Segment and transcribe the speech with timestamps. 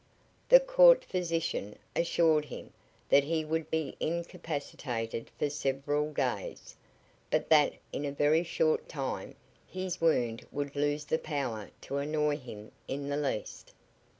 [0.49, 2.73] The court physician assured him
[3.09, 6.75] that he would be incapacitated for several days,
[7.29, 9.35] but that in a very short time
[9.67, 13.73] his wound would lose the power to annoy him in the least.